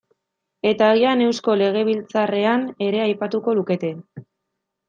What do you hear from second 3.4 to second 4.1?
lukete.